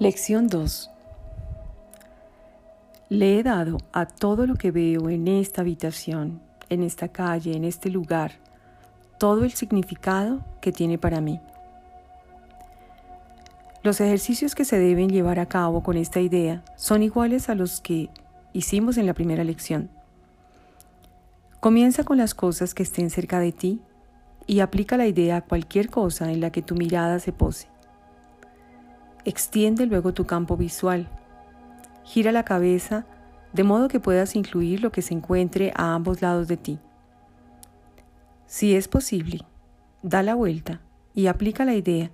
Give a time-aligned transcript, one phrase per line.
[0.00, 0.92] Lección 2.
[3.08, 7.64] Le he dado a todo lo que veo en esta habitación, en esta calle, en
[7.64, 8.30] este lugar,
[9.18, 11.40] todo el significado que tiene para mí.
[13.82, 17.80] Los ejercicios que se deben llevar a cabo con esta idea son iguales a los
[17.80, 18.08] que
[18.52, 19.90] hicimos en la primera lección.
[21.58, 23.80] Comienza con las cosas que estén cerca de ti
[24.46, 27.66] y aplica la idea a cualquier cosa en la que tu mirada se pose.
[29.28, 31.06] Extiende luego tu campo visual.
[32.02, 33.04] Gira la cabeza
[33.52, 36.78] de modo que puedas incluir lo que se encuentre a ambos lados de ti.
[38.46, 39.40] Si es posible,
[40.02, 40.80] da la vuelta
[41.14, 42.10] y aplica la idea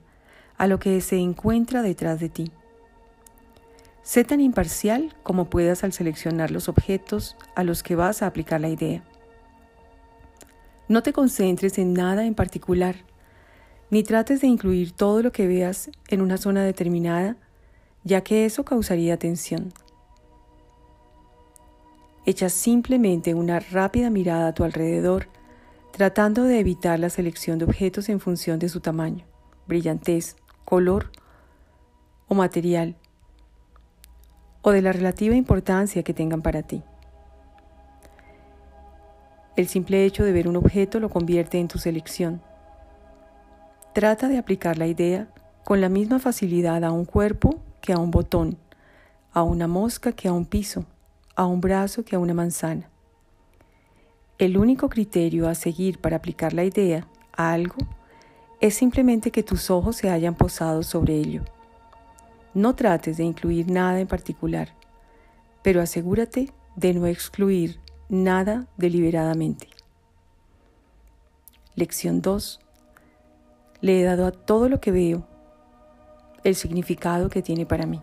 [0.58, 2.50] a lo que se encuentra detrás de ti.
[4.02, 8.60] Sé tan imparcial como puedas al seleccionar los objetos a los que vas a aplicar
[8.60, 9.05] la idea.
[10.88, 12.96] No te concentres en nada en particular
[13.91, 17.37] ni trates de incluir todo lo que veas en una zona determinada,
[18.02, 19.72] ya que eso causaría tensión.
[22.27, 25.28] Echa simplemente una rápida mirada a tu alrededor,
[25.92, 29.25] tratando de evitar la selección de objetos en función de su tamaño,
[29.67, 31.11] brillantez, color
[32.27, 32.97] o material,
[34.62, 36.83] o de la relativa importancia que tengan para ti.
[39.56, 42.42] El simple hecho de ver un objeto lo convierte en tu selección.
[43.95, 45.28] Trata de aplicar la idea
[45.64, 48.59] con la misma facilidad a un cuerpo que a un botón,
[49.33, 50.84] a una mosca que a un piso,
[51.36, 52.91] a un brazo que a una manzana.
[54.36, 57.77] El único criterio a seguir para aplicar la idea a algo
[58.61, 61.45] es simplemente que tus ojos se hayan posado sobre ello.
[62.53, 64.70] No trates de incluir nada en particular,
[65.62, 69.69] pero asegúrate de no excluir nada deliberadamente.
[71.77, 72.58] Lección 2
[73.84, 75.27] le he dado a todo lo que veo
[76.42, 78.00] el significado que tiene para mí.